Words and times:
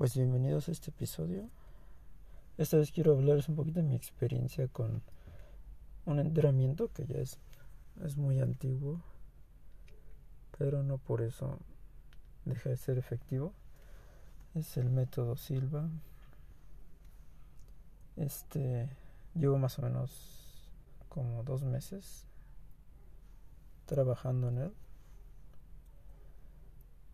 Pues 0.00 0.14
bienvenidos 0.16 0.66
a 0.66 0.72
este 0.72 0.88
episodio. 0.88 1.50
Esta 2.56 2.78
vez 2.78 2.90
quiero 2.90 3.12
hablarles 3.12 3.50
un 3.50 3.56
poquito 3.56 3.80
de 3.80 3.86
mi 3.86 3.94
experiencia 3.94 4.66
con 4.66 5.02
un 6.06 6.18
entrenamiento 6.18 6.90
que 6.90 7.04
ya 7.04 7.18
es, 7.18 7.38
es 8.02 8.16
muy 8.16 8.40
antiguo, 8.40 9.02
pero 10.56 10.82
no 10.82 10.96
por 10.96 11.20
eso 11.20 11.58
deja 12.46 12.70
de 12.70 12.78
ser 12.78 12.96
efectivo. 12.96 13.52
Es 14.54 14.78
el 14.78 14.88
método 14.88 15.36
Silva. 15.36 15.90
Este 18.16 18.88
llevo 19.34 19.58
más 19.58 19.78
o 19.80 19.82
menos 19.82 20.72
como 21.10 21.42
dos 21.42 21.62
meses 21.62 22.24
trabajando 23.84 24.48
en 24.48 24.58
él. 24.60 24.72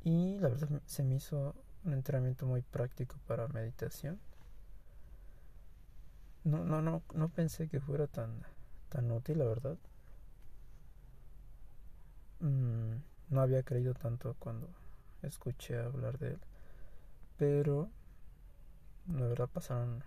Y 0.05 0.39
la 0.39 0.51
verdad 0.51 0.81
se 0.87 1.03
me 1.03 1.17
hizo 1.17 1.57
un 1.87 1.95
entrenamiento 1.95 2.47
muy 2.47 2.63
práctico 2.63 3.17
para 3.27 3.49
meditación. 3.49 4.19
No, 6.45 6.65
no, 6.65 6.83
no, 6.83 7.03
no 7.15 7.29
pensé 7.29 7.69
que 7.69 7.81
fuera 7.81 8.07
tan, 8.07 8.43
tan 8.89 9.11
útil, 9.11 9.39
la 9.39 9.47
verdad. 9.47 9.77
Mm, 12.41 12.97
no 13.31 13.41
había 13.41 13.63
creído 13.63 13.95
tanto 13.95 14.37
cuando 14.39 14.69
escuché 15.23 15.79
hablar 15.79 16.19
de 16.19 16.33
él. 16.33 16.39
Pero 17.39 17.89
la 19.09 19.27
verdad 19.27 19.49
pasaron 19.49 20.03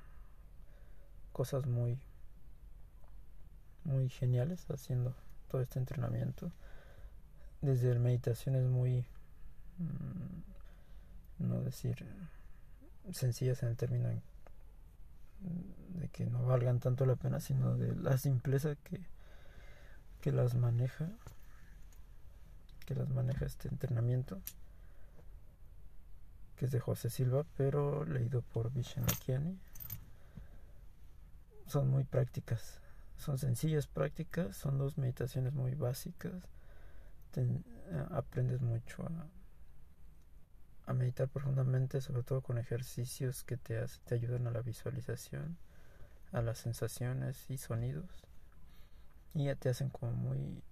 cosas 1.31 1.65
muy 1.65 1.99
muy 3.85 4.09
geniales 4.09 4.65
haciendo 4.69 5.15
todo 5.49 5.61
este 5.61 5.79
entrenamiento. 5.79 6.51
Desde 7.61 7.97
meditaciones 7.99 8.65
muy 8.65 9.05
Mm, 9.79 10.58
no 11.39 11.61
decir 11.61 12.05
sencillas 13.11 13.63
en 13.63 13.69
el 13.69 13.77
término 13.77 14.09
de 14.09 14.21
que 16.09 16.25
no 16.25 16.45
valgan 16.45 16.79
tanto 16.79 17.05
la 17.05 17.15
pena, 17.15 17.39
sino 17.39 17.75
de 17.75 17.95
la 17.95 18.17
simpleza 18.17 18.75
que, 18.75 19.01
que 20.21 20.31
las 20.31 20.55
maneja, 20.55 21.09
que 22.85 22.95
las 22.95 23.09
maneja 23.09 23.45
este 23.45 23.69
entrenamiento, 23.69 24.41
que 26.57 26.65
es 26.65 26.71
de 26.71 26.79
José 26.79 27.09
Silva, 27.09 27.45
pero 27.55 28.05
leído 28.05 28.41
por 28.41 28.71
Vishen 28.71 29.05
Son 31.67 31.89
muy 31.89 32.03
prácticas, 32.03 32.79
son 33.17 33.37
sencillas 33.37 33.87
prácticas, 33.87 34.55
son 34.55 34.77
dos 34.77 34.97
meditaciones 34.97 35.53
muy 35.53 35.75
básicas, 35.75 36.33
eh, 37.35 37.61
aprendes 38.11 38.61
mucho 38.61 39.03
a 39.03 39.38
a 40.89 40.93
meditar 40.93 41.27
profundamente, 41.27 42.01
sobre 42.01 42.23
todo 42.23 42.41
con 42.41 42.57
ejercicios 42.57 43.43
que 43.43 43.57
te, 43.57 43.79
te 44.05 44.15
ayudan 44.15 44.47
a 44.47 44.51
la 44.51 44.61
visualización, 44.61 45.57
a 46.31 46.41
las 46.41 46.57
sensaciones 46.57 47.49
y 47.49 47.57
sonidos. 47.57 48.25
Y 49.35 49.45
ya 49.45 49.55
te 49.55 49.69
hacen 49.69 49.89
como 49.89 50.11
muy, 50.13 50.63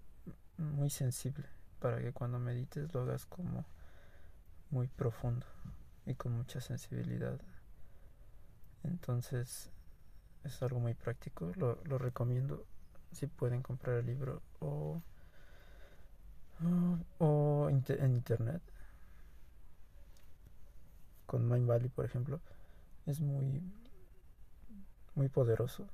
muy 0.57 0.89
sensible 0.89 1.45
para 1.79 1.99
que 2.01 2.11
cuando 2.13 2.39
medites 2.39 2.91
lo 2.95 3.01
hagas 3.01 3.25
como 3.27 3.65
muy 4.71 4.87
profundo 4.87 5.45
y 6.07 6.15
con 6.15 6.33
mucha 6.33 6.61
sensibilidad. 6.61 7.39
Entonces 8.83 9.69
es 10.43 10.63
algo 10.63 10.79
muy 10.79 10.95
práctico, 10.95 11.51
lo, 11.57 11.77
lo 11.83 11.99
recomiendo 11.99 12.65
si 13.11 13.27
pueden 13.27 13.61
comprar 13.61 13.97
el 13.97 14.07
libro 14.07 14.41
o, 14.61 15.01
o, 17.19 17.69
en 17.69 18.15
internet 18.15 18.61
con 21.27 21.47
Mind 21.47 21.67
Valley, 21.67 21.89
por 21.89 22.05
ejemplo, 22.05 22.39
es 23.05 23.21
muy, 23.21 23.61
muy 25.13 25.29
poderoso. 25.29 25.85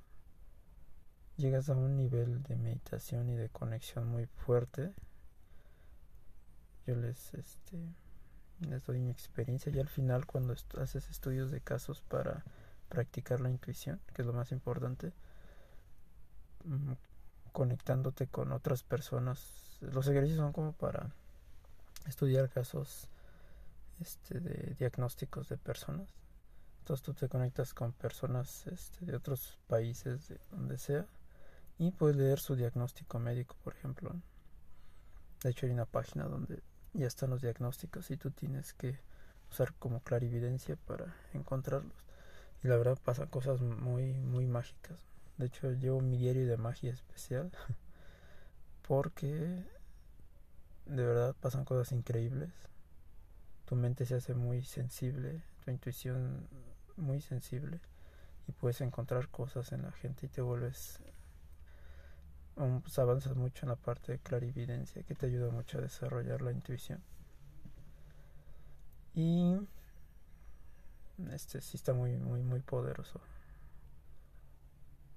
Llegas 1.36 1.70
a 1.70 1.74
un 1.76 1.98
nivel 1.98 2.44
de 2.44 2.56
meditación 2.56 3.30
y 3.30 3.36
de 3.36 3.50
conexión 3.50 4.08
muy 4.08 4.28
fuerte. 4.28 4.94
Yo 6.86 6.96
les, 6.96 7.34
este, 7.34 7.78
les 8.62 8.86
doy 8.86 9.00
mi 9.00 9.12
experiencia 9.12 9.72
y 9.72 9.80
al 9.80 9.90
final 9.90 10.26
cuando 10.26 10.54
haces 10.80 11.10
estudios 11.10 11.52
de 11.52 11.60
casos 11.60 12.02
para 12.02 12.44
practicar 12.88 13.42
la 13.42 13.50
intuición, 13.50 14.00
que 14.14 14.22
es 14.22 14.26
lo 14.28 14.34
más 14.34 14.52
importante, 14.52 15.12
mm, 16.66 16.94
conectándote 17.52 18.28
con 18.28 18.52
otras 18.52 18.84
personas. 18.84 19.80
Los 19.82 20.08
ejercicios 20.08 20.40
son 20.40 20.54
como 20.54 20.74
para 20.74 21.10
estudiar 22.06 22.50
casos 22.50 23.10
este, 24.00 24.40
de 24.40 24.76
diagnósticos 24.76 25.50
de 25.50 25.58
personas. 25.58 26.08
Entonces 26.80 27.04
tú 27.04 27.14
te 27.14 27.30
conectas 27.30 27.74
con 27.74 27.94
personas 27.94 28.68
este, 28.68 29.06
de 29.06 29.16
otros 29.16 29.58
países, 29.68 30.28
de 30.28 30.40
donde 30.52 30.78
sea, 30.78 31.06
y 31.78 31.92
puedes 31.92 32.18
leer 32.18 32.40
su 32.40 32.56
diagnóstico 32.56 33.20
médico, 33.20 33.56
por 33.64 33.74
ejemplo. 33.74 34.14
De 35.44 35.50
hecho, 35.50 35.66
hay 35.66 35.72
una 35.72 35.86
página 35.86 36.26
donde 36.26 36.62
ya 36.94 37.08
están 37.08 37.30
los 37.30 37.42
diagnósticos 37.42 38.12
y 38.12 38.18
tú 38.18 38.32
tienes 38.32 38.74
que 38.74 39.00
usar 39.50 39.74
como 39.76 40.02
clarividencia 40.02 40.76
para 40.76 41.16
encontrarlos. 41.34 41.96
Y 42.64 42.68
la 42.68 42.78
verdad 42.78 42.98
pasan 43.04 43.28
cosas 43.28 43.62
muy, 43.62 44.14
muy 44.14 44.46
mágicas. 44.46 45.06
De 45.38 45.48
hecho, 45.48 45.72
llevo 45.72 46.02
mi 46.02 46.18
diario 46.18 46.48
de 46.48 46.58
magia 46.58 46.92
especial 46.92 47.52
porque 48.88 49.64
de 50.86 51.06
verdad 51.06 51.36
pasan 51.40 51.66
cosas 51.66 51.92
increíbles 51.92 52.52
tu 53.66 53.76
mente 53.76 54.06
se 54.06 54.16
hace 54.16 54.34
muy 54.34 54.64
sensible, 54.64 55.42
tu 55.64 55.72
intuición 55.72 56.48
muy 56.98 57.22
sensible 57.22 57.80
y 58.48 58.52
puedes 58.52 58.82
encontrar 58.82 59.30
cosas 59.30 59.72
en 59.72 59.84
la 59.84 59.92
gente 59.92 60.26
y 60.26 60.30
te 60.30 60.42
vuelves 60.42 61.00
pues 62.56 63.00
avanzas 63.00 63.36
mucho 63.36 63.66
en 63.66 63.70
la 63.70 63.76
parte 63.76 64.12
de 64.12 64.20
clarividencia 64.20 65.02
que 65.04 65.16
te 65.16 65.26
ayuda 65.26 65.50
mucho 65.50 65.80
a 65.80 65.82
desarrollar 65.82 66.42
la 66.42 66.52
intuición. 66.52 67.02
Y 69.16 69.58
este 71.32 71.62
sí 71.62 71.78
está 71.78 71.94
muy 71.94 72.18
muy 72.18 72.44
muy 72.44 72.60
poderoso. 72.60 73.22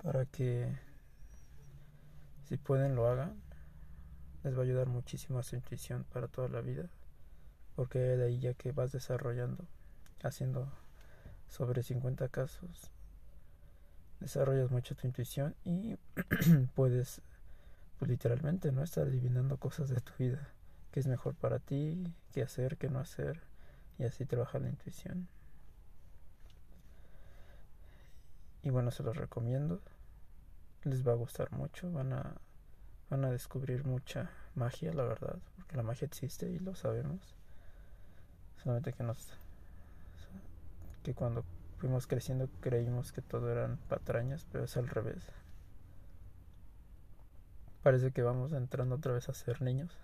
Para 0.02 0.24
que 0.24 0.78
si 2.44 2.56
pueden 2.56 2.94
lo 2.94 3.08
hagan. 3.08 3.42
Les 4.44 4.54
va 4.54 4.60
a 4.60 4.64
ayudar 4.64 4.86
muchísimo 4.86 5.40
a 5.40 5.42
su 5.42 5.56
intuición 5.56 6.04
para 6.04 6.28
toda 6.28 6.48
la 6.48 6.60
vida 6.60 6.88
porque 7.76 7.98
de 7.98 8.26
ahí 8.26 8.40
ya 8.40 8.54
que 8.54 8.72
vas 8.72 8.90
desarrollando, 8.90 9.64
haciendo 10.22 10.72
sobre 11.48 11.82
50 11.82 12.28
casos, 12.28 12.90
desarrollas 14.18 14.70
mucho 14.70 14.96
tu 14.96 15.06
intuición 15.06 15.54
y 15.64 15.96
puedes 16.74 17.20
pues, 17.98 18.10
literalmente 18.10 18.72
no 18.72 18.82
estar 18.82 19.06
adivinando 19.06 19.58
cosas 19.58 19.88
de 19.88 20.00
tu 20.00 20.12
vida, 20.18 20.48
qué 20.90 21.00
es 21.00 21.06
mejor 21.06 21.34
para 21.34 21.58
ti, 21.58 22.12
qué 22.32 22.42
hacer, 22.42 22.78
qué 22.78 22.88
no 22.88 22.98
hacer, 22.98 23.42
y 23.98 24.04
así 24.04 24.24
trabajar 24.24 24.62
la 24.62 24.70
intuición. 24.70 25.28
Y 28.62 28.70
bueno, 28.70 28.90
se 28.90 29.04
los 29.04 29.16
recomiendo. 29.16 29.80
Les 30.82 31.06
va 31.06 31.12
a 31.12 31.16
gustar 31.16 31.52
mucho, 31.52 31.90
van 31.92 32.12
a 32.12 32.34
van 33.08 33.24
a 33.24 33.30
descubrir 33.30 33.84
mucha 33.84 34.30
magia, 34.54 34.92
la 34.92 35.04
verdad, 35.04 35.38
porque 35.56 35.76
la 35.76 35.82
magia 35.82 36.06
existe 36.06 36.50
y 36.50 36.58
lo 36.58 36.74
sabemos. 36.74 37.35
Solamente 38.66 38.92
que 38.94 39.04
nos 39.04 39.32
que 41.04 41.14
cuando 41.14 41.44
fuimos 41.78 42.08
creciendo 42.08 42.48
creímos 42.60 43.12
que 43.12 43.22
todo 43.22 43.48
eran 43.52 43.76
patrañas, 43.88 44.44
pero 44.50 44.64
es 44.64 44.76
al 44.76 44.88
revés. 44.88 45.22
Parece 47.84 48.10
que 48.10 48.22
vamos 48.22 48.52
entrando 48.52 48.96
otra 48.96 49.12
vez 49.12 49.28
a 49.28 49.34
ser 49.34 49.62
niños, 49.62 49.96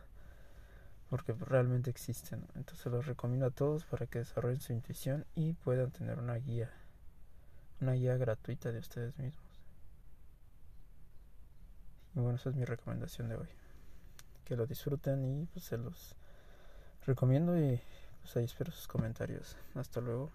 porque 1.10 1.32
realmente 1.32 1.90
existen. 1.90 2.46
Entonces 2.54 2.86
los 2.86 3.04
recomiendo 3.04 3.46
a 3.46 3.50
todos 3.50 3.84
para 3.84 4.06
que 4.06 4.20
desarrollen 4.20 4.60
su 4.60 4.72
intuición 4.72 5.26
y 5.34 5.54
puedan 5.54 5.90
tener 5.90 6.20
una 6.20 6.36
guía, 6.36 6.70
una 7.80 7.94
guía 7.94 8.16
gratuita 8.16 8.70
de 8.70 8.78
ustedes 8.78 9.18
mismos. 9.18 9.60
Y 12.14 12.20
bueno, 12.20 12.36
esa 12.36 12.50
es 12.50 12.54
mi 12.54 12.64
recomendación 12.64 13.28
de 13.28 13.34
hoy. 13.34 13.48
Que 14.44 14.54
lo 14.54 14.68
disfruten 14.68 15.24
y 15.24 15.46
pues 15.46 15.64
se 15.64 15.78
los 15.78 16.14
recomiendo 17.04 17.58
y 17.58 17.80
pues 18.22 18.36
ahí 18.36 18.44
espero 18.44 18.72
sus 18.72 18.86
comentarios. 18.86 19.56
Hasta 19.74 20.00
luego. 20.00 20.30